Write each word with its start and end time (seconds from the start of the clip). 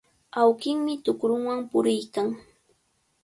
Awkinmi 0.41 0.93
tukrunwan 1.03 1.59
puriykan. 1.69 2.27